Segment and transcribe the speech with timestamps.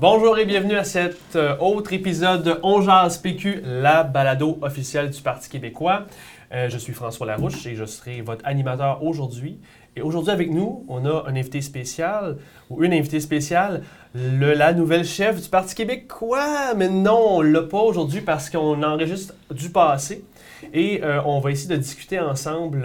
[0.00, 2.80] Bonjour et bienvenue à cet euh, autre épisode de On
[3.20, 6.06] PQ, la balado officielle du Parti québécois.
[6.52, 9.58] Euh, je suis François Larouche et je serai votre animateur aujourd'hui.
[9.96, 12.36] Et aujourd'hui avec nous, on a un invité spécial,
[12.70, 13.82] ou une invitée spéciale,
[14.14, 16.74] le- la nouvelle chef du Parti québécois.
[16.76, 20.24] Mais non, on l'a pas aujourd'hui parce qu'on enregistre du passé.
[20.72, 22.84] Et euh, on va essayer de discuter ensemble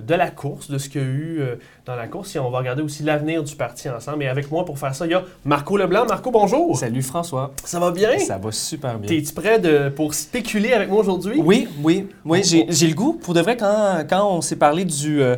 [0.00, 2.34] de la course, de ce qu'il y a eu euh, dans la course.
[2.34, 4.24] Et on va regarder aussi l'avenir du parti ensemble.
[4.24, 6.06] Et avec moi pour faire ça, il y a Marco Leblanc.
[6.06, 6.76] Marco, bonjour.
[6.76, 7.52] Salut François.
[7.64, 8.18] Ça va bien?
[8.18, 9.08] Ça va super bien.
[9.08, 11.40] T'es-tu prêt de, pour spéculer avec moi aujourd'hui?
[11.42, 13.12] Oui, oui, oui, j'ai j'ai le goût.
[13.22, 15.36] Pour de vrai, quand, quand on s'est parlé du, euh,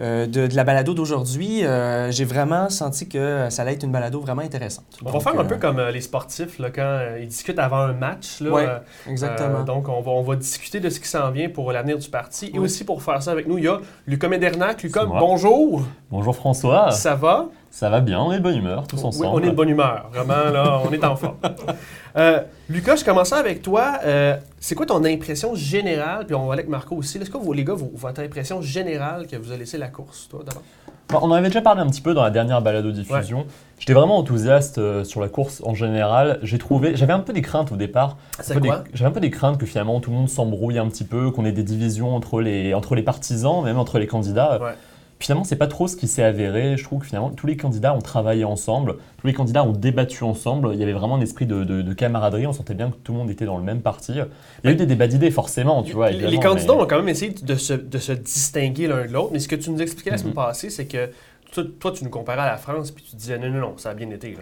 [0.00, 3.92] euh, de, de la balado d'aujourd'hui, euh, j'ai vraiment senti que ça allait être une
[3.92, 4.84] balado vraiment intéressante.
[5.04, 7.58] On va faire un euh, peu comme euh, les sportifs là, quand euh, ils discutent
[7.58, 8.40] avant un match.
[8.40, 8.78] Là, euh,
[9.10, 9.60] Exactement.
[9.60, 12.08] euh, donc, on va, on va discuter de ce qui s'en vient pour l'avenir du
[12.08, 12.46] parti.
[12.46, 12.60] Et Oui.
[12.66, 14.82] aussi pour faire ça avec nous, il y a Lucas Médernac.
[14.82, 15.82] Lucas, bonjour.
[16.10, 17.46] Bonjour François, Ça va?
[17.70, 19.26] Ça va bien, on est de bonne humeur tous Oui, ensemble.
[19.32, 20.08] on est de bonne humeur.
[20.12, 21.36] Vraiment, là, on est en forme.
[22.16, 23.98] Euh, Lucas, je commence avec toi.
[24.04, 26.26] Euh, c'est quoi ton impression générale?
[26.26, 27.18] Puis on va aller avec Marco aussi.
[27.18, 30.26] Est-ce que vous, les gars, vous- votre impression générale que vous a laissé la course,
[30.28, 30.62] toi, d'abord?
[31.10, 33.46] Bon, on en avait déjà parlé un petit peu dans la dernière balado diffusion.
[33.78, 36.40] J'étais vraiment enthousiaste euh, sur la course en général.
[36.42, 38.16] J'ai trouvé, j'avais un peu des craintes au départ.
[38.44, 41.44] J'avais un peu des craintes que finalement tout le monde s'embrouille un petit peu, qu'on
[41.44, 44.58] ait des divisions entre les, entre les partisans, même entre les candidats.
[44.60, 44.72] Ouais.
[45.20, 46.76] Finalement, c'est pas trop ce qui s'est avéré.
[46.76, 50.22] Je trouve que finalement tous les candidats ont travaillé ensemble, tous les candidats ont débattu
[50.22, 50.70] ensemble.
[50.74, 52.46] Il y avait vraiment un esprit de, de- de camaraderie.
[52.46, 54.12] On sentait bien que tout le monde était dans le même parti.
[54.12, 56.10] Il y a eu des débats d'idées, forcément, tu vois.
[56.10, 59.30] Les- candidats mais- ont quand même essayé de se, de se distinguer l'un de l'autre,
[59.32, 60.36] mais ce que tu nous expliquais la semaine Mhm.
[60.36, 61.10] passée, c'est que
[61.52, 63.90] toi, toi, tu nous comparais à la France, puis tu disais non, non, non, ça
[63.90, 64.36] a bien été.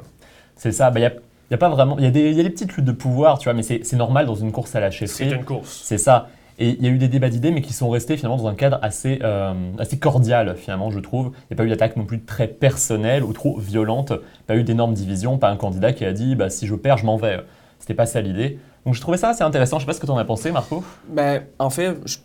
[0.57, 1.13] C'est ça, il n'y a,
[1.51, 1.97] y a pas vraiment.
[1.99, 3.81] Il y, a des- y a des petites luttes de pouvoir, tu vois, mais c'est
[3.85, 5.33] c'est normal dans une course à la C'est chefferie.
[5.35, 5.81] une course.
[5.85, 6.29] C'est ça.
[6.59, 8.55] Et il y a eu des débats d'idées, mais qui sont restés finalement dans un
[8.55, 11.27] cadre assez, euh, assez cordial, finalement, je trouve.
[11.27, 14.13] Il n'y a pas eu d'attaque non plus très personnelle ou trop violente.
[14.47, 17.07] Pas eu d'énormes divisions, pas un candidat qui a dit bah, si je perds, je
[17.07, 17.41] m'en vais.
[17.79, 18.59] C'était pas ça l'idée.
[18.87, 19.79] Donc je trouvais ça assez intéressant.
[19.79, 20.83] Je sais pas ce que tu en as pensé, Marco.
[21.09, 22.17] Ben, en fait, je,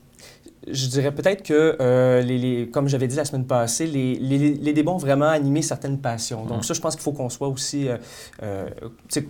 [0.69, 4.53] je dirais peut-être que, euh, les, les- comme j'avais dit la semaine passée, les, les-
[4.53, 6.45] les débats ont vraiment animé certaines passions.
[6.45, 6.63] Donc Mhm.
[6.63, 7.97] ça, je pense qu'il faut qu'on soit aussi euh,
[8.43, 8.67] euh,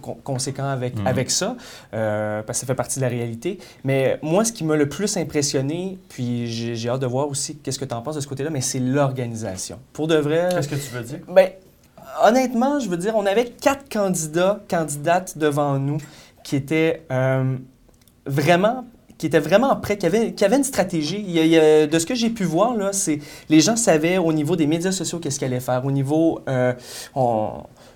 [0.01, 1.07] con- conséquent avec, Mhm.
[1.07, 1.55] avec ça,
[1.93, 3.59] euh, parce que ça fait partie de la réalité.
[3.85, 7.55] Mais moi, ce qui m'a le plus impressionné, puis j'ai j'ai hâte de voir aussi
[7.57, 9.79] qu'est-ce que tu en penses de ce côté-là, mais c'est l'organisation.
[9.93, 10.49] Pour de vrai...
[10.53, 11.19] Qu'est-ce que tu veux dire?
[11.29, 11.49] Ben,
[12.25, 15.99] honnêtement, je veux dire, on avait quatre candidats, candidates devant nous
[16.43, 17.03] qui étaient
[18.25, 18.85] vraiment
[19.21, 21.23] qui étaient vraiment prêts, qui avaient, qui avaient une stratégie.
[21.27, 24.55] Il il de ce que j'ai pu voir, là, c'est les gens savaient au niveau
[24.55, 25.85] des médias sociaux qu'est-ce qu'ils allaient faire.
[25.85, 26.73] Au niveau, euh,
[27.13, 27.51] on-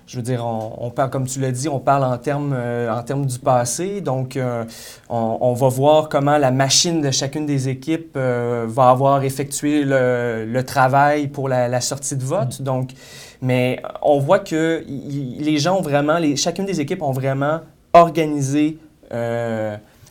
[0.06, 2.88] je veux dire, on, on parle, comme tu l'as dit, on parle en termes, euh,
[2.96, 4.00] en termes du passé.
[4.00, 4.62] Donc, euh,
[5.08, 10.44] on, on va voir comment la machine de chacune des équipes va avoir effectué le,
[10.46, 12.62] le travail pour la, la sortie de vote.
[12.62, 12.90] Donc,
[13.42, 17.62] mais on voit que y- les gens ont vraiment, les, chacune des équipes ont vraiment
[17.92, 18.78] organisé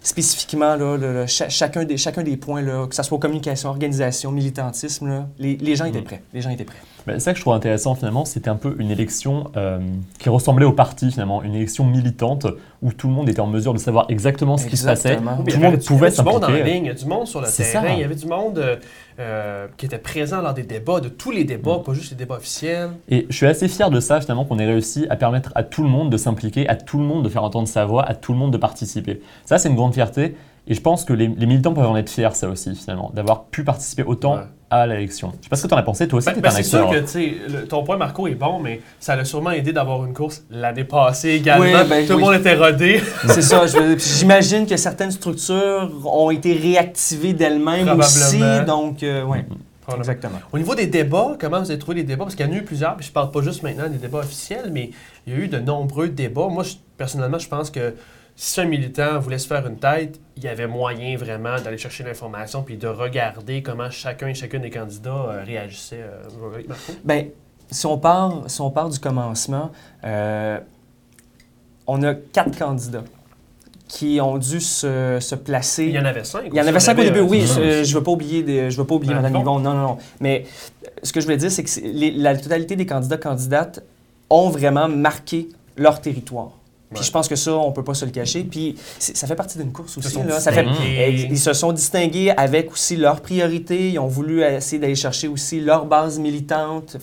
[0.06, 3.70] spécifiquement là, le- le- cha- chacun, des, chacun des points, là, que ce soit communication,
[3.70, 5.08] organisation, militantisme.
[5.08, 6.04] là, les, les gens étaient Mhm.
[6.06, 6.22] prêts.
[6.34, 6.78] Les gens étaient prêts.
[7.08, 9.80] Ben, c'est ça que je trouve intéressant finalement, c'était un peu une élection euh,
[10.20, 12.48] qui ressemblait au parti finalement, une élection militante
[12.82, 15.18] où tout le monde était en mesure de savoir exactement ce qui se passait.
[15.18, 16.64] Oui, Tout le monde avait pouvait il y avait du monde en s'impliquer.
[16.74, 17.94] ligne, il y a du monde sur le C'est terrain, ça.
[17.94, 18.76] il y avait du monde euh,
[19.20, 22.36] euh, qui était présent lors des débats, de tous les débats, pas juste les débats
[22.36, 22.90] officiels.
[23.10, 25.84] Et je suis assez fier de ça finalement qu'on ait réussi à permettre à tout
[25.84, 28.34] le monde de s'impliquer, à tout le monde de faire entendre sa voix, à tout
[28.34, 29.22] le monde de participer.
[29.46, 30.36] Ça c'est une grande fierté
[30.68, 33.46] et je pense que les, les militants peuvent en être fiers ça aussi finalement, d'avoir
[33.46, 34.42] pu participer autant Ouais.
[34.70, 35.32] à l'élection.
[35.40, 36.52] Je sais pas ce que tu en as pensé, toi aussi Ben, tu ben, un
[36.52, 37.02] c'est sûr acteur.
[37.02, 40.04] que tu sais, le- ton point, Marco, est bon, mais ça l'a sûrement aidé d'avoir
[40.06, 41.66] une course l'année passée également.
[41.66, 42.24] Oui, ben, Tout le oui.
[42.24, 43.00] monde était rodé.
[43.28, 43.64] C'est ça.
[43.98, 48.40] J'imagine que certaines structures ont été réactivées d'elles-mêmes aussi.
[48.66, 49.46] Donc, euh, ouais,
[49.88, 50.00] Mhm.
[50.00, 50.40] exactement.
[50.52, 52.24] Au niveau des débats, comment vous avez trouvé les débats?
[52.26, 54.20] Parce qu'il y en a eu plusieurs, puis je parle pas juste maintenant des débats
[54.20, 54.90] officiels, mais
[55.28, 56.48] il y a eu de nombreux débats.
[56.50, 57.94] Moi, je- personnellement, je pense que
[58.36, 62.04] si un militant voulait se faire une tête, il y avait moyen vraiment d'aller chercher
[62.04, 66.04] l'information puis de regarder comment chacun et chacune des candidats euh, réagissaient.
[66.04, 66.24] euh.
[67.04, 67.28] Ben,
[67.72, 69.72] si on part, si on part du commencement,
[70.04, 70.60] euh,
[71.88, 73.04] on a quatre candidats
[73.88, 75.86] qui ont dû se, se placer.
[75.86, 76.44] Il y en avait cinq.
[76.48, 77.42] Il y en avait cinq au début, oui.
[77.46, 79.98] Je ne veux pas oublier, des- je veux pas oublier Mme non, non, non.
[80.20, 80.46] Mais
[81.04, 83.84] ce que je voulais dire, c'est que les- la totalité des candidats, candidates
[84.30, 86.52] ont vraiment marqué leur territoire.
[86.92, 87.06] Puis Ouais.
[87.06, 88.44] je pense que ça, on peut pas se le cacher.
[88.44, 90.22] Puis ça fait partie d'une course se aussi.
[90.24, 90.40] là.
[90.40, 90.66] Ça fait,
[91.10, 93.90] ils se sont distingués avec aussi leurs priorités.
[93.92, 96.98] Ils ont voulu essayer d'aller chercher aussi leur base militante.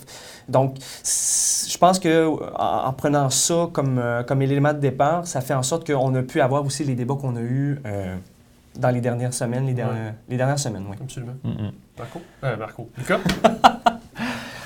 [0.48, 2.26] Donc, je pense que
[2.56, 6.14] en, en prenant ça comme, euh, comme élément de départ, ça fait en sorte qu'on
[6.14, 8.16] a pu avoir aussi les débats qu'on a eus euh,
[8.76, 10.96] dans les dernières semaines, les dernières, les dernières semaines, oui.
[11.00, 11.34] Absolument.
[11.44, 11.70] Mm.
[11.98, 12.20] Marco?
[12.44, 12.88] Euh, Marco.
[12.98, 13.18] Lucas?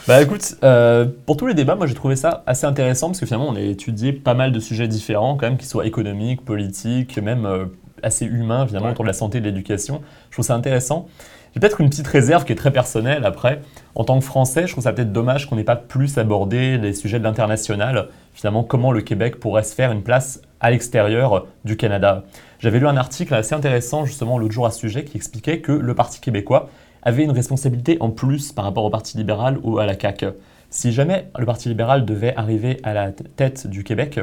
[0.09, 3.27] Bah écoute, euh, pour tous les débats, moi j'ai trouvé ça assez intéressant parce que
[3.27, 7.19] finalement on a étudié pas mal de sujets différents, quand même, qui soient économiques, politiques,
[7.19, 7.65] même euh,
[8.05, 8.93] assez humains, finalement, Ouais.
[8.93, 10.03] autour de la santé et de l'éducation.
[10.31, 11.09] Je trouve ça intéressant.
[11.55, 13.63] J'ai peut-être une petite réserve qui est très personnelle après.
[13.97, 16.93] En tant que Français, je trouve ça peut-être dommage qu'on n'ait pas plus abordé les
[16.93, 18.09] sujets de l'international.
[18.35, 22.25] Finalement, comment le Québec pourrait se faire une place à l'extérieur du Canada.
[22.61, 25.73] J'avais lu un article assez intéressant justement l'autre jour à ce sujet qui expliquait que
[25.73, 26.69] le Parti québécois
[27.07, 30.27] avait une responsabilité en plus par rapport au Parti libéral ou à la CAQ.
[30.71, 34.21] Si jamais le Parti libéral devait arriver à la tête du Québec,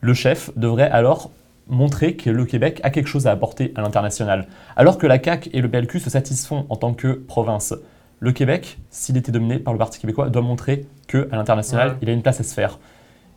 [0.00, 1.30] le chef devrait alors
[1.68, 4.46] montrer que le Québec a quelque chose à apporter à l'international.
[4.76, 7.74] Alors que la CAQ et le PLQ se satisfont en tant que province,
[8.20, 11.96] le Québec, s'il était dominé par le Parti québécois, doit montrer qu'à l'international, Ouais.
[12.00, 12.78] il a une place à se faire.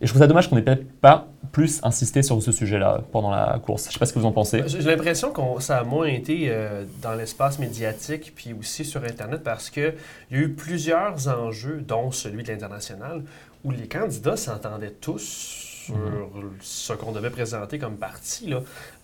[0.01, 3.31] Et je trouve ça dommage qu'on n'ait peut-être pas plus insisté sur ce sujet-là pendant
[3.31, 3.87] la course.
[3.87, 4.63] Je sais pas ce que vous en pensez.
[4.67, 9.41] J'ai l'impression que ça a moins été euh, dans l'espace médiatique puis aussi sur Internet
[9.43, 9.93] parce qu'il
[10.31, 13.23] y a eu plusieurs enjeux, dont celui de l'international,
[13.65, 15.95] où les candidats s'entendaient tous sur
[16.61, 18.53] ce qu'on devait présenter comme parti.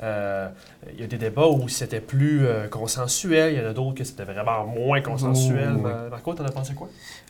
[0.03, 0.47] Euh,
[0.93, 3.95] Il y a des débats où c'était plus euh, consensuel, il y en a d'autres
[3.95, 5.71] que c'était vraiment moins consensuel.
[5.73, 5.81] Oh, oui.
[5.81, 6.87] Ma- Marco, t'en as pensé quoi?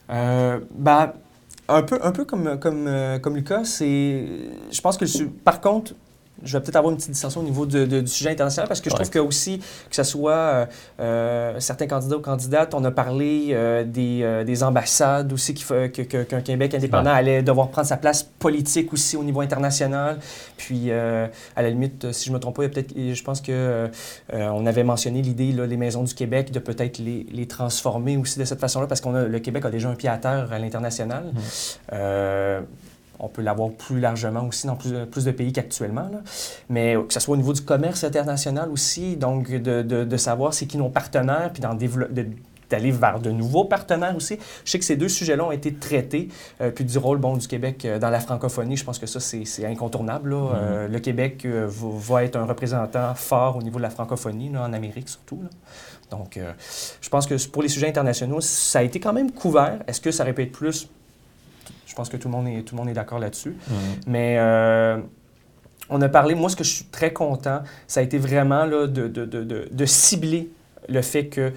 [0.09, 1.13] Euh, ben,
[1.67, 4.25] un peu, un peu comme, comme, euh, comme Lucas, c'est.
[4.71, 5.93] Je pense que, su- par contre,
[6.43, 8.81] je vais peut-être avoir une petite distinction au niveau de- de- du sujet international parce
[8.81, 8.99] que je Ouais.
[9.01, 10.65] trouve que aussi, que ce soit euh,
[10.99, 16.01] euh, certains candidats ou candidates, on a parlé euh, des, des ambassades aussi faut- que-
[16.01, 20.17] que- qu'un Québec indépendant allait devoir prendre sa place politique aussi au niveau international.
[20.57, 21.29] Puis, à
[21.61, 23.89] la limite, si je me trompe pas, il y a peut-être, je pense que
[24.33, 28.45] on avait mentionné l'idée, les maisons du Québec, de peut-être les, les transformer aussi de
[28.45, 31.25] cette façon-là, parce que le Québec a déjà un pied à terre à l'international.
[33.19, 36.09] Euh, on peut l'avoir plus largement aussi dans plus, plus de pays qu'actuellement.
[36.69, 40.53] Mais que ce soit au niveau du commerce international aussi, donc de, de- de savoir
[40.53, 41.61] c'est qui nos partenaires, puis
[42.69, 44.39] d'aller vers de nouveaux partenaires aussi.
[44.65, 46.29] Je sais que ces deux sujets-là ont été traités,
[46.61, 49.19] euh, puis du rôle bon, du Québec euh, dans la francophonie, je pense que ça,
[49.19, 50.31] c'est incontournable.
[50.31, 50.49] là.
[50.55, 54.63] Euh, le Québec euh, va, être un représentant fort au niveau de la francophonie, là,
[54.63, 55.39] en Amérique surtout.
[55.43, 55.49] là.
[56.11, 56.53] Donc, euh,
[57.01, 59.79] je pense que pour les sujets internationaux, ça a été quand même couvert.
[59.87, 60.89] Est-ce que ça aurait pu être plus?
[61.85, 63.55] Je pense que tout le monde est, tout le monde est d'accord là-dessus.
[63.69, 63.75] Mhm.
[64.07, 64.97] Mais euh,
[65.89, 68.87] on a parlé, moi, ce que je suis très content, ça a été vraiment là,
[68.87, 70.49] de, de- de- de- de cibler
[70.89, 71.51] le fait qu'on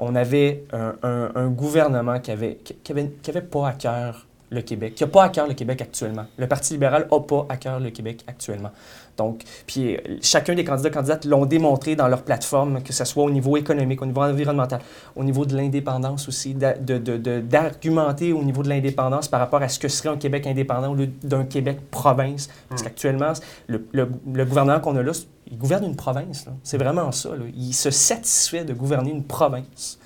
[0.00, 3.72] on avait un, un- un gouvernement qui avait, qui, qui avait, qui avait pas à
[3.72, 6.24] cœur le Québec, qui n'a pas à cœur le Québec actuellement.
[6.36, 8.70] Le Parti libéral n'a pas à cœur le Québec actuellement.
[9.16, 13.24] Donc, puis euh, chacun des candidats candidates l'ont démontré dans leur plateforme, que ce soit
[13.24, 14.80] au niveau économique, au niveau environnemental,
[15.16, 19.88] au niveau de l'indépendance aussi, d'argumenter au niveau de l'indépendance par rapport à ce que
[19.88, 22.48] serait un Québec indépendant au lieu d'un Québec province.
[22.68, 22.84] Parce Mm.
[22.84, 23.32] qu'actuellement,
[23.68, 25.12] le, le, le gouvernement qu'on a là,
[25.50, 26.46] il gouverne une province.
[26.62, 27.30] C'est vraiment ça.
[27.30, 27.44] là.
[27.56, 29.98] Il se satisfait de gouverner une province.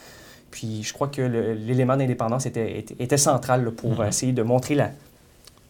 [0.51, 4.09] Puis je crois que l'élément d'indépendance était, était, était central là, pour Mhm.
[4.09, 4.91] essayer de montrer la,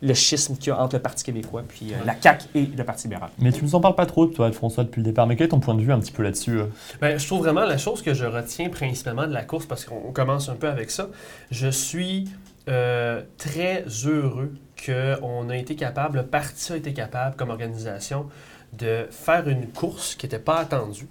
[0.02, 2.84] le schisme qu'il y a entre le Parti québécois, puis euh, la CAQ et le
[2.84, 3.28] Parti libéral.
[3.38, 5.26] Mais tu nous en parles pas trop, toi, de François, depuis le départ.
[5.26, 6.66] Mais quel est ton point de vue un petit peu là-dessus euh?
[7.02, 10.10] Ben, je trouve vraiment la chose que je retiens principalement de la course, parce qu'on
[10.12, 11.08] commence un peu avec ça,
[11.50, 12.28] je suis
[12.68, 14.54] euh, très heureux
[14.86, 18.26] qu'on a été capable, le parti a été capable, comme organisation,
[18.72, 21.08] de faire une course qui n'était pas attendue.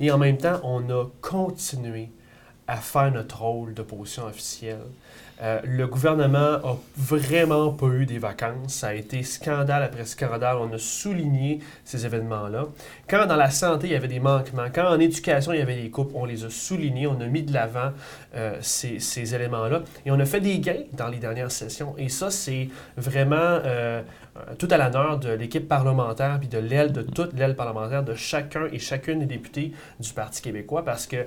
[0.00, 2.08] Et en même temps, on a continué
[2.68, 4.80] à faire notre rôle d'opposition officielle.
[5.42, 8.72] Euh, le gouvernement a vraiment pas eu des vacances.
[8.72, 10.56] Ça a été scandale après scandale.
[10.56, 12.66] On a souligné ces événements-là.
[13.08, 15.80] Quand dans la santé, il y avait des manquements, quand en éducation, il y avait
[15.80, 17.92] des coupes, on les a soulignés, on a mis de l'avant
[18.34, 19.82] euh, ces, éléments-là.
[20.06, 21.94] Et on a fait des gains dans les dernières sessions.
[21.98, 24.02] Et ça, c'est vraiment euh,
[24.58, 28.68] tout à l'honneur de l'équipe parlementaire, puis de l'aile, de toute l'aile parlementaire, de chacun
[28.72, 31.26] et chacune des députés du Parti québécois, parce que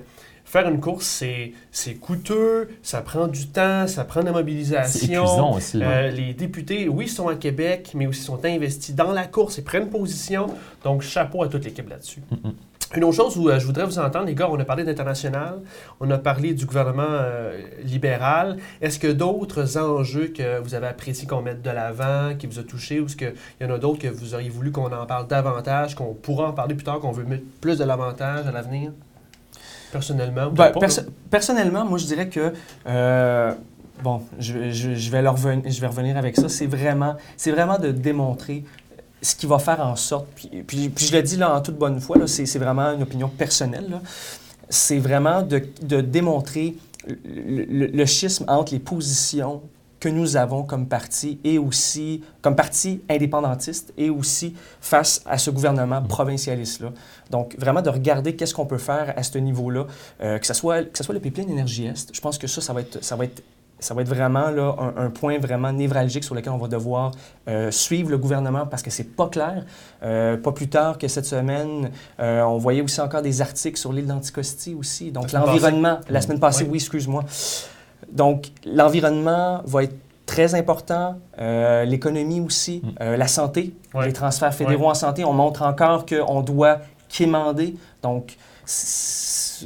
[0.49, 4.39] faire une course, c'est c'est coûteux, ça prend du temps, ça prend de la C'est
[4.39, 5.53] mobilisation.
[5.53, 5.79] aussi.
[5.81, 9.61] Euh, les députés, oui, sont à Québec, mais aussi sont investis dans la course et
[9.61, 10.47] prennent position.
[10.83, 12.21] Donc, chapeau à toute l'équipe là-dessus.
[12.95, 15.59] Une autre chose où euh, je voudrais vous entendre, les gars, on a parlé d'international,
[15.99, 18.57] on a parlé du gouvernement euh, libéral.
[18.81, 22.63] Est-ce que d'autres enjeux que vous avez apprécié qu'on mette de l'avant, qui vous a
[22.63, 25.27] touché, ou est-ce qu'il y en a d'autres que vous auriez voulu qu'on en parle
[25.27, 28.91] davantage, qu'on pourra en parler plus tard, qu'on veut mettre plus de l'avantage à l'avenir?
[29.91, 32.53] Personnellement, Ben, perso- personnellement, moi, je dirais que.
[32.87, 33.53] euh,
[34.03, 35.35] bon, je, je- je vais leur
[35.71, 36.47] je vais revenir avec ça.
[36.49, 37.15] C'est vraiment,
[37.51, 38.63] vraiment de démontrer
[39.21, 40.27] ce qui va faire en sorte.
[40.35, 43.03] Puis, puis- puis je le dis là en toute bonne foi, c'est, c'est vraiment une
[43.03, 43.99] opinion personnelle.
[44.69, 46.75] C'est vraiment de, de démontrer
[47.07, 49.61] le, le- le schisme entre les positions
[49.99, 55.51] que nous avons comme parti et aussi comme parti indépendantiste et aussi face à ce
[55.51, 56.91] gouvernement provincialiste-là.
[57.29, 59.85] Donc, vraiment de regarder qu'est-ce qu'on peut faire à ce niveau-là,
[60.21, 62.09] euh, que ce soit, que ce soit le pipeline Énergie Est.
[62.13, 63.41] Je pense que ça, ça va être, ça va être
[63.81, 67.11] ça va être vraiment là, un, un point vraiment névralgique sur lequel on va devoir
[67.47, 69.63] euh, suivre le gouvernement parce que c'est pas clair.
[70.03, 71.89] Euh, pas plus tard que cette semaine,
[72.19, 75.11] euh, on voyait aussi encore des articles sur l'île d'Anticosti aussi.
[75.11, 76.71] Donc l'environnement, la semaine passée, Oui.
[76.71, 77.23] oui, excuse-moi.
[78.11, 82.89] Donc l'environnement va être très important, euh, l'économie aussi, Mm.
[83.01, 84.05] euh, la santé, Ouais.
[84.07, 85.23] les transferts fédéraux en santé.
[85.25, 86.77] On montre encore qu'on doit
[87.09, 87.75] quémander.
[88.03, 88.37] Donc,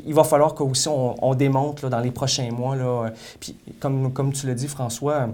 [0.05, 2.75] il va falloir qu'aussi on, on démontre là, dans les prochains mois.
[2.77, 3.09] Là, euh,
[3.39, 5.27] puis, comme, comme tu l'as dit, François,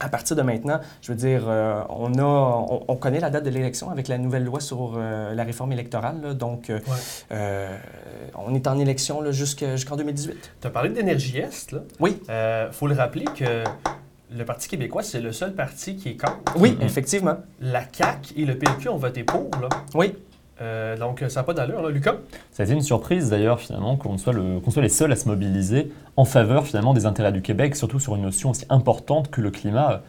[0.00, 3.44] à partir de maintenant, je veux dire, euh, on, a, on, on connaît la date
[3.44, 6.20] de l'élection avec la nouvelle loi sur euh, la réforme électorale.
[6.22, 6.34] là.
[6.34, 6.78] donc, euh,
[7.30, 7.66] Ouais.
[8.36, 10.52] on est en élection jusqu'en 2018.
[10.60, 11.80] Tu as parlé d'énergie Est, là.
[12.00, 12.20] Oui.
[12.28, 13.64] Il faut le rappeler que
[14.36, 16.36] le Parti québécois, c'est le seul parti qui est contre.
[16.56, 16.86] Oui, Mhm.
[16.86, 17.36] effectivement.
[17.60, 19.68] La CAQ et le PLQ ont voté pour, là.
[19.94, 20.14] Oui.
[20.60, 22.14] Euh, donc, ça n'a pas d'allure, là, Lucas.
[22.52, 25.16] Ça a été une surprise d'ailleurs finalement qu'on soit, le- qu'on soit les seuls à
[25.16, 29.30] se mobiliser en faveur finalement des intérêts du Québec, surtout sur une notion aussi importante
[29.30, 30.02] que le climat.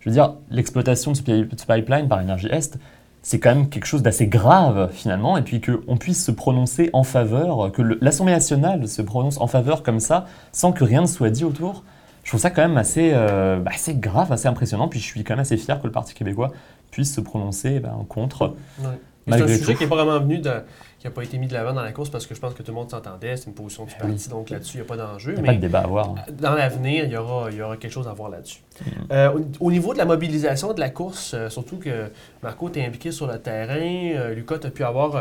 [0.00, 1.22] Je veux dire, l'exploitation de ce
[1.66, 2.78] pipeline par Énergie Est,
[3.22, 7.02] c'est quand même quelque chose d'assez grave finalement, et puis qu'on puisse se prononcer en
[7.02, 11.06] faveur, que le- l'Assemblée nationale se prononce en faveur comme ça, sans que rien ne
[11.06, 11.82] soit dit autour.
[12.22, 15.24] Je trouve ça quand même assez, euh, bah, assez grave, assez impressionnant, puis je suis
[15.24, 16.52] quand même assez fier que le Parti québécois
[16.92, 18.54] puisse se prononcer ben, contre.
[18.80, 18.98] Ouais.
[19.36, 20.62] C'est un sujet qui n'est pas vraiment venu, de-
[20.98, 22.62] qui n'a pas été mis de l'avant dans la course parce que je pense que
[22.62, 23.36] tout le monde s'entendait.
[23.36, 24.08] C'est une position du oui.
[24.10, 25.34] parti, donc là-dessus, il n'y a pas d'enjeu.
[25.36, 26.08] Il n'y a pas de débat à avoir.
[26.10, 26.14] hein.
[26.40, 28.60] dans l'avenir, il y aura, il y aura quelque chose à voir là-dessus.
[28.80, 28.90] Mm.
[29.12, 29.30] Euh,
[29.60, 32.10] au, au niveau de la mobilisation de la course, euh, surtout que
[32.42, 35.14] Marco, tu es impliqué sur le terrain, euh, Lucas, tu as pu avoir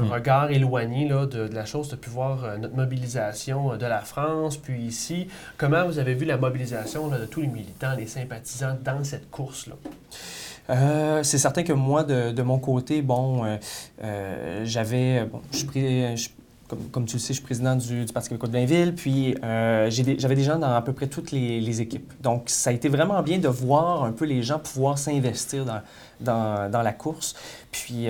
[0.00, 0.10] un Mm.
[0.10, 4.00] regard éloigné là, de, de la chose, tu as pu voir notre mobilisation de la
[4.00, 5.28] France, puis ici.
[5.56, 9.30] Comment vous avez vu la mobilisation là, de tous les militants, les sympathisants dans cette
[9.30, 9.74] course-là?
[10.70, 13.56] Euh, c'est certain que moi, de, de mon côté, bon, euh,
[14.02, 15.58] euh, j'avais, bon, je
[16.16, 16.28] je-
[16.66, 19.34] comme, comme tu le sais, je suis président du, du Parti québécois de Blainville, puis
[19.42, 22.10] j'avais des gens dans à peu près toutes les, les équipes.
[22.22, 25.82] Donc, ça a été vraiment bien de voir un peu les gens pouvoir s'investir dans,
[26.20, 27.34] dans, dans la course.
[27.70, 28.06] Puis,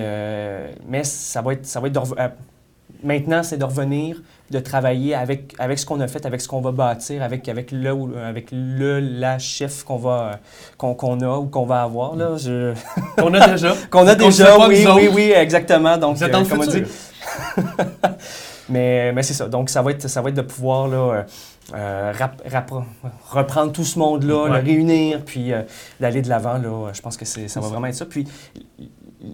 [0.88, 1.94] mais ça va être, ça va être
[3.04, 4.20] maintenant, c'est de revenir,
[4.50, 7.70] de travailler avec, avec ce qu'on a fait, avec ce qu'on va bâtir, avec, avec,
[7.72, 7.90] le,
[8.26, 10.40] avec le, la chef qu'on va,
[10.78, 12.16] qu'on qu'on a ou qu'on va avoir.
[12.16, 12.36] Là.
[12.36, 12.74] Je-
[13.22, 13.74] On a déjà.
[13.90, 15.96] qu'on a Qu'on déjà, oui, oui, oui, exactement.
[15.96, 16.82] Donc, euh, comme on dit,
[18.68, 19.46] mais, mais c'est ça.
[19.48, 21.22] Donc, ça va être, ça va être de pouvoir là, euh,
[21.74, 22.72] euh, rap- rap-
[23.30, 24.60] reprendre tout ce monde-là, Ouais.
[24.60, 25.62] le réunir, puis euh,
[26.00, 26.60] d'aller de l'avant.
[26.92, 28.06] Je pense que c'est, ça va vraiment être ça.
[28.06, 28.26] Puis,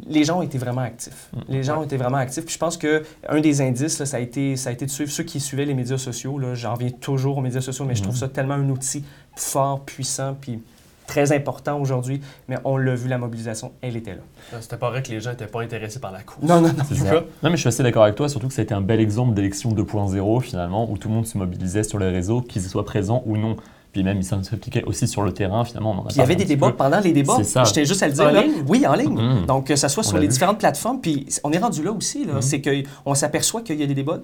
[0.08, 1.28] les gens ont été vraiment actifs.
[1.32, 1.38] Mm.
[1.48, 1.78] Les gens Ouais.
[1.80, 2.44] ont été vraiment actifs.
[2.44, 4.90] Puis je pense que un des indices, là, ça, a été, ça a été de
[4.90, 6.38] suivre ceux qui suivaient les médias sociaux.
[6.54, 8.20] J'en reviens toujours aux médias sociaux, mais je trouve Mhm.
[8.20, 9.04] ça tellement un outil
[9.36, 10.60] fort, puissant, puis
[11.06, 12.20] très important aujourd'hui.
[12.48, 14.58] Mais on l'a vu, la mobilisation, elle était là.
[14.60, 16.42] C'était pas vrai que les gens n'étaient pas intéressés par la course.
[16.42, 16.84] Non, non, non.
[16.84, 17.14] Ça.
[17.14, 19.00] Non, mais je suis assez d'accord avec toi, surtout que ça a été un bel
[19.00, 22.84] exemple d'élection 2.0 finalement, où tout le monde se mobilisait sur les réseaux, qu'ils soient
[22.84, 23.56] présents ou non.
[23.92, 25.90] Puis même, ils s'impliquaient aussi sur le terrain, finalement.
[25.92, 26.76] on en a Puis il y avait des débats peu.
[26.76, 27.34] pendant les débats.
[27.38, 27.64] C'est ça.
[27.64, 28.24] J'étais juste à le dire.
[28.26, 28.42] En là.
[28.42, 28.52] ligne?
[28.68, 29.14] Oui, en ligne.
[29.18, 29.46] Mhm.
[29.46, 30.32] Donc, que ça soit On sur les vu.
[30.32, 31.00] différentes plateformes.
[31.00, 32.24] Puis on est rendu là aussi.
[32.24, 32.34] là.
[32.34, 32.42] Mhm.
[32.42, 34.20] C'est qu'on s'aperçoit qu'il y a des débats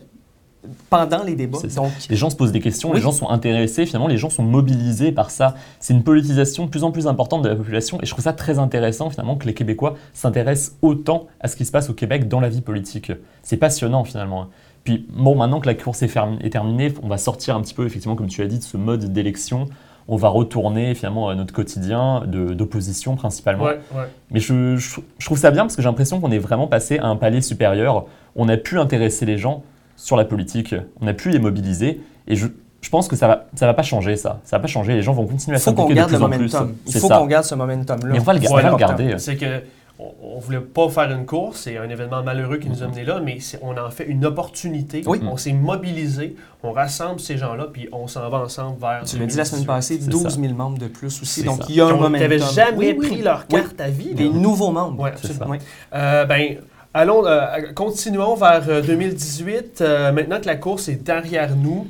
[0.91, 1.59] pendant les débats.
[1.77, 2.97] Donc, Les gens se posent des questions, Oui.
[2.97, 5.55] les gens sont intéressés, finalement, les gens sont mobilisés par ça.
[5.79, 8.33] C'est une politisation de plus en plus importante de la population et je trouve ça
[8.33, 12.27] très intéressant, finalement, que les Québécois s'intéressent autant à ce qui se passe au Québec
[12.27, 13.13] dans la vie politique.
[13.45, 14.49] C'est passionnant, finalement.
[14.87, 18.15] Puis, bon, maintenant que la course est, terminée, on va sortir un petit peu, effectivement,
[18.17, 19.67] comme tu as dit, de ce mode d'élection.
[20.09, 23.65] On va retourner, finalement, à notre quotidien de- d'opposition, principalement.
[23.65, 24.05] Ouais, ouais.
[24.31, 26.99] Mais je, je- je trouve ça bien parce que j'ai l'impression qu'on est vraiment passé
[27.01, 28.07] à un palier supérieur.
[28.37, 29.65] On a pu intéresser les gens
[29.97, 32.47] sur la politique, on a pu les mobiliser, et je,
[32.81, 34.39] je pense que ça va, ça va pas changer ça.
[34.45, 34.95] Ça va pas changer.
[34.95, 36.37] Les gens vont continuer à il s'impliquer de garde plus le en plus.
[36.53, 36.75] momentum.
[36.87, 38.13] Il C'est faut qu'on garde ce momentum-là.
[38.13, 39.15] Mais on va le, on va le garder.
[39.19, 39.63] C'est que
[39.99, 43.05] on, on voulait pas faire une course, c'est un événement malheureux qui nous a menés
[43.05, 45.03] là, mais on en fait une opportunité.
[45.07, 45.21] Oui.
[45.23, 49.05] On s'est mobilisé, on rassemble ces gens-là, puis on s'en va ensemble vers.
[49.05, 49.67] Tu l'as dit la semaine 2018.
[49.67, 50.41] passée, C'est 12 ça.
[50.41, 51.43] 000 membres de plus aussi.
[51.45, 51.67] Donc, ça.
[51.69, 52.21] il y a un Qui momentum.
[52.21, 53.07] n'avaient jamais Oui, oui.
[53.09, 53.61] pris leur Oui.
[53.61, 54.15] carte à vie.
[54.15, 54.35] Des là.
[54.35, 55.11] nouveaux membres.
[55.17, 55.47] C'est absolument.
[55.53, 55.59] Oui.
[55.95, 56.57] Euh, ben,
[56.93, 59.81] allons, euh, continuons vers euh, 2018.
[59.81, 61.87] Euh, maintenant que la course est derrière nous,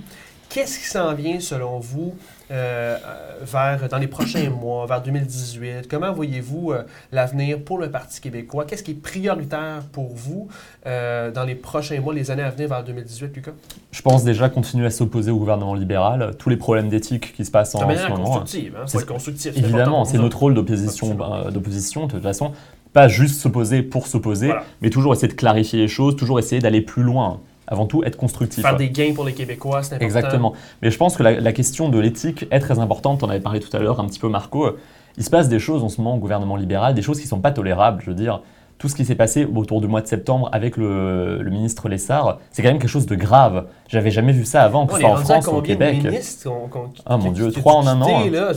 [0.48, 2.14] qu'est-ce qui s'en vient selon vous
[2.50, 2.97] euh,
[3.43, 5.88] vers, dans les prochains mois, vers 2018?
[5.91, 8.65] Comment voyez-vous euh, l'avenir pour le Parti québécois?
[8.65, 10.49] Qu'est-ce qui est prioritaire pour vous
[10.87, 13.50] euh, dans les prochains mois, les années à venir vers 2018, Lucas?
[13.91, 16.35] Je pense déjà continuer à s'opposer au gouvernement libéral.
[16.38, 18.25] Tous les problèmes d'éthique qui se passent en, en ce moment.
[18.25, 18.76] constructive.
[18.79, 18.85] Hein?
[18.87, 19.57] C'est- constructif.
[19.57, 22.53] Évidemment, c'est notre rôle d'opposition, bah, d'opposition de toute façon.
[22.93, 24.62] Pas juste s'opposer pour s'opposer, Voilà.
[24.81, 27.41] mais toujours essayer de clarifier les choses, toujours essayer d'aller plus loin.
[27.68, 28.62] Avant tout, être constructif.
[28.62, 30.04] Faire des gains pour les Québécois, c'est important.
[30.04, 30.52] Exactement.
[30.82, 33.23] Mais je pense que la, la question de l'éthique est très importante.
[33.23, 34.76] On avait parlé tout à l'heure un petit peu, Marco.
[35.18, 37.28] Il se passe des choses en ce moment au gouvernement libéral, des choses qui ne
[37.30, 38.02] sont pas tolérables.
[38.04, 38.42] Je veux dire,
[38.78, 42.38] tout ce qui s'est passé autour du mois de septembre avec le, le ministre Lessard,
[42.52, 43.64] c'est quand même quelque chose de grave.
[43.88, 46.04] J'avais jamais vu ça avant, que On ce soit en France ou au Québec.
[46.04, 48.25] ministres qu'on- qu'on- Ah, mon Dieu, trois en un an.
[48.28, 48.52] là,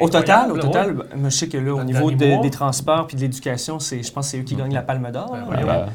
[0.00, 3.22] Au total, au total, je sais que là, au niveau de- des transports puis de
[3.22, 5.36] l'éducation, c'est, je pense que c'est eux qui gagnent la Palme d'Or.
[5.50, 5.86] Ben,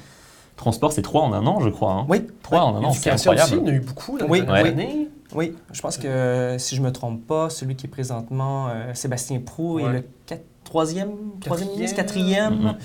[0.60, 1.92] transport, c'est trois en un an, je crois.
[1.94, 2.06] hein.
[2.10, 3.68] Oui, Trois en un an, c'est L'éducation aussi, incroyable.
[3.68, 4.70] il y en a eu beaucoup dans Oui, les dernières ouais.
[4.72, 5.08] années.
[5.36, 5.56] oui.
[5.72, 9.76] Je pense que, si je me trompe pas, celui qui est présentement euh, Sébastien Prou
[9.76, 9.84] Ouais.
[9.84, 11.10] est le quatre- troisième,
[11.42, 12.76] troisième ministre, Quatrième.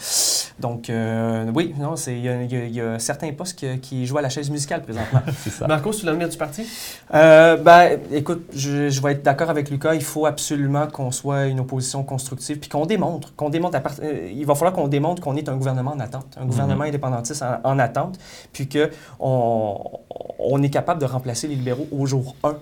[0.58, 4.16] Donc, euh, oui, non, c'est, il y, a- y y certains postes que- qui jouent
[4.18, 5.20] à la chaise musicale présentement.
[5.50, 5.66] Ça.
[5.66, 6.64] Marco, c'est l'avenir du parti?
[7.12, 9.94] Euh, ben, écoute, je, je vais être d'accord avec Lucas.
[9.94, 13.76] Il faut absolument qu'on soit une opposition constructive, puis qu'on démontre, qu'on démontre.
[13.76, 16.46] à part- euh, il va falloir qu'on démontre qu'on est un gouvernement en attente, un
[16.46, 18.18] gouvernement indépendantiste en, en attente,
[18.52, 19.78] puis que on,
[20.38, 22.54] on est capable de remplacer les libéraux au jour 1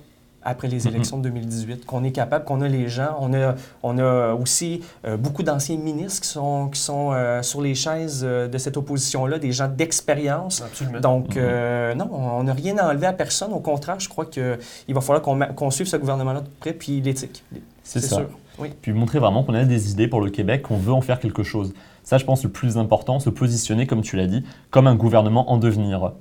[0.44, 0.94] après les Mhm.
[0.94, 4.82] élections de 2018, qu'on est capable, qu'on a les gens, on a, on a aussi
[5.06, 8.76] euh, beaucoup d'anciens ministres qui sont, qui sont euh, sur les chaises euh, de cette
[8.76, 11.00] opposition-là, des gens d'expérience, Absolument.
[11.00, 11.42] donc, Mhm.
[11.44, 13.52] euh, non, on n'a rien à enlever à personne.
[13.52, 14.58] Au contraire, je crois qu'il
[14.88, 15.22] va falloir
[15.54, 17.42] qu'on suive ce gouvernement-là de près, puis l'éthique.
[17.82, 18.16] C'est ça.
[18.16, 18.28] sûr.
[18.58, 18.70] Oui.
[18.82, 21.42] Puis montrer vraiment qu'on a des idées pour le Québec, qu'on veut en faire quelque
[21.42, 21.72] chose.
[22.04, 25.50] Ça, je pense, le plus important, se positionner, comme tu l'as dit, comme un gouvernement
[25.50, 26.12] en devenir.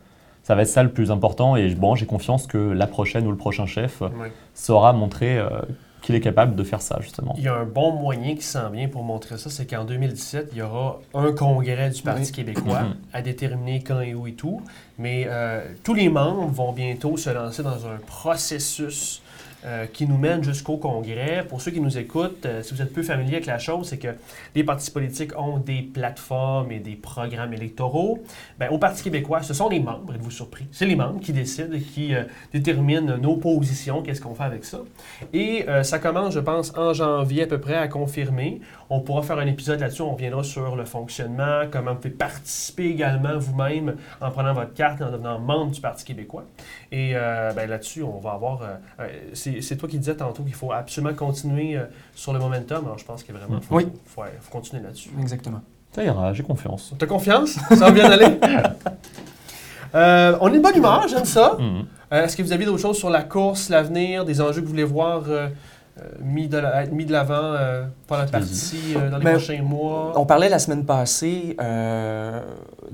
[0.44, 3.32] Ça va être ça le plus important et bon, j'ai confiance que la prochaine ou
[3.32, 4.28] le prochain chef Oui.
[4.56, 5.50] saura montrer euh,
[6.02, 7.36] qu'il est capable de faire ça, justement.
[7.38, 10.50] Il y a un bon moyen qui s'en vient pour montrer ça, c'est qu'en 2017,
[10.52, 12.32] il y aura un congrès du Parti Oui.
[12.32, 12.96] québécois Mhm.
[13.14, 14.62] à déterminer quand et où et tout.
[14.98, 19.22] Mais euh, tous les membres vont bientôt se lancer dans un processus
[19.64, 21.46] euh, qui nous mène jusqu'au congrès.
[21.48, 24.00] Pour ceux qui nous écoutent, euh, si vous êtes peu familier avec la chose, c'est
[24.00, 24.08] que
[24.56, 28.24] les partis politiques ont des plateformes et des programmes électoraux.
[28.58, 30.66] Ben, au Parti québécois, ce sont les membres, êtes-vous surpris?
[30.72, 34.80] C'est les membres qui décident, qui euh, déterminent nos positions, qu'est-ce qu'on fait avec ça.
[35.32, 38.62] Et ça commence, je pense, en janvier à peu près à confirmer.
[38.90, 42.86] On pourra faire un épisode là-dessus, on reviendra sur le fonctionnement, comment vous pouvez participer
[42.86, 46.46] également vous-même en prenant votre carte et en devenant membre du Parti québécois.
[46.92, 48.64] Et ben, là-dessus, on va avoir...
[49.62, 51.86] c'est toi qui disais tantôt qu'il faut absolument continuer euh,
[52.16, 52.86] sur le momentum.
[52.86, 53.88] Alors je pense qu'il vraiment faut, Oui.
[54.06, 55.10] faut, faut continuer là-dessus.
[55.20, 55.62] Exactement.
[55.94, 56.94] Ça ira, j'ai confiance.
[56.98, 57.58] T'as confiance?
[57.70, 58.40] Ça va bien aller?
[59.94, 61.58] Euh, on est de bonne humeur, j'aime ça.
[61.60, 61.86] Mhm.
[62.14, 64.72] Euh, Est-ce que vous avez d'autres choses sur la course, l'avenir, des enjeux que vous
[64.72, 65.50] voulez voir euh,
[66.00, 70.14] euh, mis de la- l'avant euh, par la partie euh, dans les Ben, prochains mois?
[70.16, 72.42] On parlait la semaine passée euh,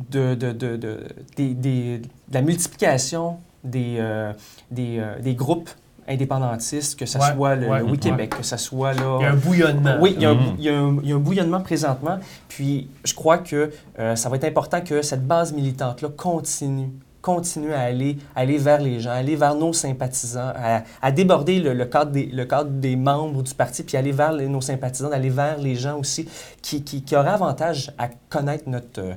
[0.09, 0.99] de, de, de, de-
[1.35, 4.33] des- des- de la multiplication des, euh,
[4.71, 5.69] des, euh, des groupes
[6.07, 7.97] indépendantistes, que ce Ouais, soit le, ouais, le Oui ouais.
[7.97, 9.17] Québec, que ce soit là...
[9.19, 9.97] Il y a un bouillonnement.
[9.99, 12.19] Oui, il y, a un, il y a un- il y a un bouillonnement présentement.
[12.47, 16.89] Puis je crois que euh, ça va être important que cette base militante-là continue
[17.21, 21.73] continue à aller, aller vers les gens, aller vers nos sympathisants, à, à déborder le,
[21.73, 25.09] le cadre des, le cadre des membres du parti, puis aller vers les- nos sympathisants,
[25.09, 26.27] d'aller vers les gens aussi
[26.61, 29.13] qui, qui, qui auraient avantage à connaître notre, euh,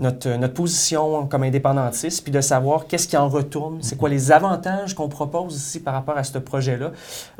[0.00, 4.32] notre, notre position comme indépendantiste, puis de savoir qu'est-ce qui en retourne, c'est quoi les
[4.32, 6.90] avantages qu'on propose ici par rapport à ce projet-là.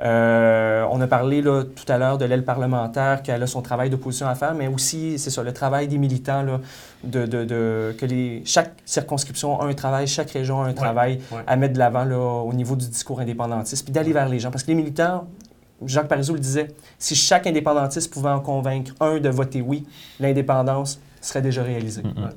[0.02, 3.90] Euh, on a parlé là, tout à l'heure de l'aile parlementaire, qu'elle a son travail
[3.90, 6.60] d'opposition à faire, mais aussi, c'est ça, le travail des militants, là,
[7.06, 11.20] de, de, de- que les, chaque circonscription a un travail, chaque région a un travail
[11.32, 11.38] ouais.
[11.46, 12.04] à mettre de l'avant
[12.42, 14.50] au niveau du discours indépendantiste, puis d'aller vers les gens.
[14.50, 15.26] Parce que les militants,
[15.84, 19.84] Jacques Parizeau le disait, si chaque indépendantiste pouvait en convaincre un de voter oui,
[20.20, 22.02] l'indépendance serait déjà réalisée.
[22.02, 22.24] Mhm.
[22.24, 22.30] Ouais.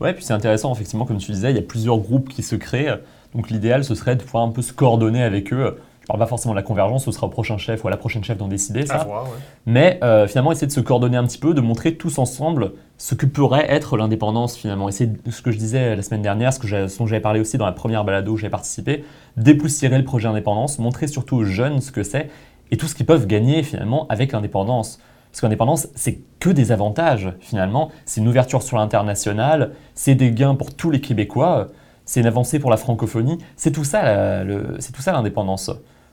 [0.00, 2.56] Ouais, puis c'est intéressant, effectivement, comme tu disais, il y a plusieurs groupes qui se
[2.56, 2.98] créent.
[3.34, 5.78] Donc l'idéal, ce serait de pouvoir un peu se coordonner avec eux.
[6.08, 8.24] Parle pas forcément de la convergence, ce sera au prochain chef ou à la prochaine
[8.24, 9.04] chef d'en décider, À ça.
[9.04, 9.30] voir, ouais.
[9.66, 13.14] Mais euh, finalement, essayer de se coordonner un petit peu, de montrer tous ensemble ce
[13.14, 14.88] que pourrait être l'indépendance finalement.
[14.88, 17.38] Et c'est ce que je disais la semaine dernière, ce, que ce dont j'avais parlé
[17.40, 19.04] aussi dans la première balado où j'ai participé,
[19.36, 22.28] dépoussiérer le projet indépendance, montrer surtout aux jeunes ce que c'est
[22.70, 24.98] et tout ce qu'ils peuvent gagner finalement avec l'indépendance.
[25.30, 27.90] Parce que l'indépendance, c'est que des avantages finalement.
[28.04, 31.68] C'est une ouverture sur l'international, c'est des gains pour tous les Québécois,
[32.04, 33.38] c'est une avancée pour la francophonie.
[33.56, 35.70] C'est tout ça, la- le- c'est tout ça l'indépendance.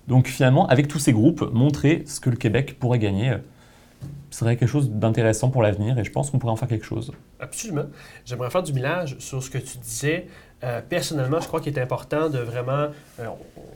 [0.09, 3.37] Donc finalement, avec tous ces groupes, montrer ce que le Québec pourrait gagner euh,
[4.31, 7.11] serait quelque chose d'intéressant pour l'avenir et je pense qu'on pourrait en faire quelque chose.
[7.39, 7.85] Absolument.
[8.25, 10.27] J'aimerais faire du millage sur ce que tu disais.
[10.63, 12.87] Euh, personnellement, je crois qu'il est important de vraiment.
[13.19, 13.27] euh,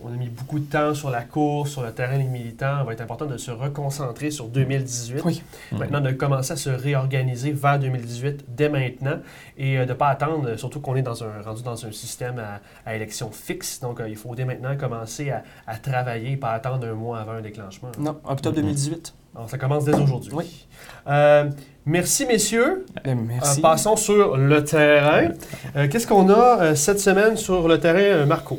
[0.04, 2.80] on a mis beaucoup de temps sur la course, sur le terrain des militants.
[2.82, 5.22] Il va être important de se reconcentrer sur 2018.
[5.24, 5.41] Oui.
[5.72, 9.19] Maintenant, de commencer à se réorganiser vers 2018 dès maintenant
[9.58, 12.38] et euh, de ne pas attendre, surtout qu'on est dans un, rendu dans un système
[12.39, 13.80] à, à élection fixe.
[13.80, 17.19] Donc, euh, il faut dès maintenant commencer à, à travailler et pas attendre un mois
[17.19, 17.91] avant un déclenchement.
[17.98, 18.63] Non, octobre Mhm.
[18.63, 19.13] 2018.
[19.36, 20.32] Alors, ça commence dès aujourd'hui.
[20.34, 20.67] Oui.
[21.08, 21.46] Euh,
[21.86, 22.86] merci, messieurs.
[23.04, 23.60] Ben, merci.
[23.60, 25.30] Euh, passons sur le terrain.
[25.76, 28.58] Euh, Qu'est-ce qu'on a cette semaine sur le terrain, Marco?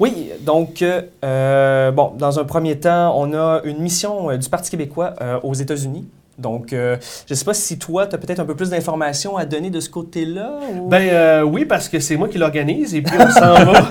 [0.00, 0.82] Oui, donc,
[1.22, 6.06] bon, dans un premier temps, on a une mission du Parti québécois aux États-Unis.
[6.38, 6.96] Donc, euh,
[7.28, 9.68] je ne sais pas si toi, tu as peut-être un peu plus d'informations à donner
[9.70, 10.58] de ce côté-là.
[10.74, 13.82] ou- Ben euh, oui, parce que c'est moi qui l'organise et puis on s'en va.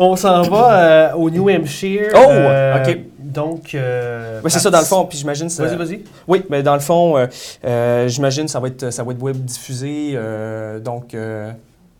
[0.00, 2.08] On s'en va euh, au New Hampshire.
[2.14, 2.18] Oh,
[2.76, 2.98] ok.
[3.32, 3.74] Donc.
[3.74, 5.04] euh, c'est ça, dans le fond.
[5.06, 5.64] Puis j'imagine ça.
[5.64, 6.04] Vas-y, vas-y.
[6.28, 7.26] Oui, mais dans le fond, euh,
[7.64, 10.12] euh, j'imagine ça va être ça va être web diffusé.
[10.14, 11.16] euh, donc,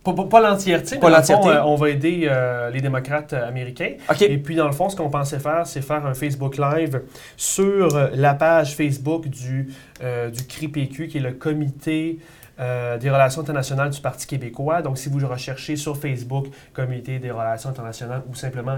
[0.04, 2.28] Pas, pas- pas l'entièreté, Pas mais dans le fond, on va aider
[2.72, 3.92] les démocrates américains.
[4.10, 4.22] ok.
[4.22, 7.02] Et puis, dans le fond, ce qu'on pensait faire, c'est faire un Facebook Live
[7.36, 12.18] sur la page Facebook du, du CRI-PQ, qui est le comité
[12.60, 14.82] euh, des relations internationales du Parti québécois.
[14.82, 18.76] Donc, si vous recherchez sur Facebook Comité des relations internationales ou simplement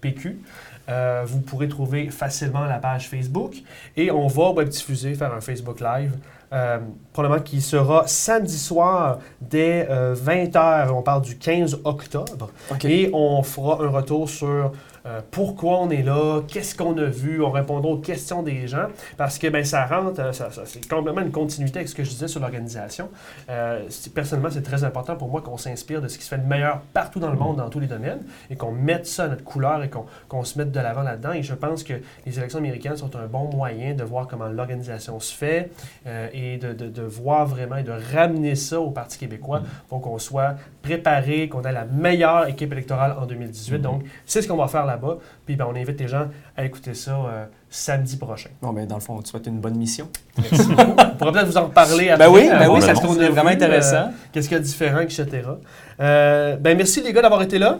[0.00, 0.40] CRI-PQ,
[0.88, 3.56] euh, vous pourrez trouver facilement la page Facebook.
[3.96, 6.12] Et on va web diffuser, faire un Facebook Live.
[6.52, 6.78] euh,
[7.12, 10.90] probablement qui sera samedi soir dès 20h.
[10.90, 12.50] On parle du 15 octobre.
[12.84, 14.72] Et on fera un retour sur
[15.08, 18.86] euh, pourquoi on est là, qu'est-ce qu'on a vu, on répondra aux questions des gens,
[19.16, 22.04] parce que ben, ça rentre, euh, ça, ça- c'est complètement une continuité avec ce que
[22.04, 23.08] je disais sur l'organisation.
[23.48, 23.80] Euh,
[24.14, 26.80] personnellement, c'est très important pour moi qu'on s'inspire de ce qui se fait de meilleur
[26.92, 29.82] partout dans le monde, dans tous les domaines, et qu'on mette ça à notre couleur
[29.82, 31.32] et qu'on qu'on se mette de l'avant là-dedans.
[31.32, 31.94] Et je pense que
[32.26, 35.70] les élections américaines sont un bon moyen de voir comment l'organisation se fait
[36.32, 40.18] et de, de- de voir vraiment et de ramener ça au Parti québécois pour qu'on
[40.18, 43.76] soit préparé, qu'on ait la meilleure équipe électorale en 2018.
[43.78, 43.82] Mhm.
[43.82, 45.18] Donc, c'est ce qu'on va faire là-bas.
[45.46, 48.50] Puis, ben, on invite les gens à écouter ça euh, samedi prochain.
[48.62, 50.08] Bon, ben, dans le fond, on te souhaite une bonne mission.
[50.38, 50.82] Merci beaucoup.
[50.98, 52.26] on pourra peut-être vous en reparler après.
[52.26, 53.96] Ben oui, euh, ben oui, ça serait a vraiment vu, intéressant.
[53.96, 55.26] euh, Qu'est-ce qu'il y a de différent, etc.
[56.00, 57.78] Euh, ben, merci les gars d'avoir été là.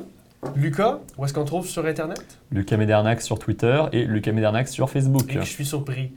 [0.54, 2.22] Lucas, où est-ce qu'on trouve sur Internet?
[2.52, 5.24] Lucas Médernac sur Twitter et Lucas Médernac sur Facebook.
[5.30, 6.12] Et que je suis surpris.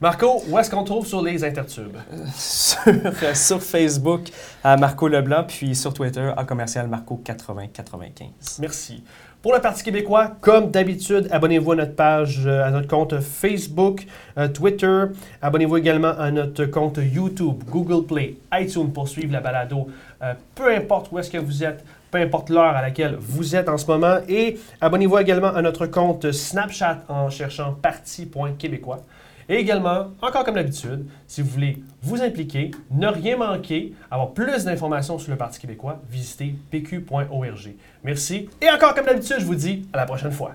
[0.00, 1.96] Marco, où est-ce qu'on trouve sur les intertubes?
[2.34, 4.30] sur, euh, sur Facebook
[4.62, 8.58] à Marco Leblanc, puis sur Twitter à commercial Marco 8095.
[8.60, 9.02] Merci.
[9.40, 14.04] Pour le Parti québécois, comme d'habitude, abonnez-vous à notre page, euh, à notre compte Facebook,
[14.36, 15.04] euh, Twitter.
[15.40, 19.86] Abonnez-vous également à notre compte YouTube, Google Play, iTunes pour suivre la balado.
[20.24, 23.68] Euh, peu importe où est-ce que vous êtes, peu importe l'heure à laquelle vous êtes
[23.68, 24.16] en ce moment.
[24.28, 29.04] Et abonnez-vous également à notre compte Snapchat en cherchant parti.québécois.
[29.48, 34.64] Et également, encore comme d'habitude, si vous voulez vous impliquer, ne rien manquer, avoir plus
[34.64, 37.74] d'informations sur le Parti québécois, visitez pq.org.
[38.04, 38.50] Merci.
[38.60, 40.54] Et encore comme d'habitude, je vous dis à la prochaine fois.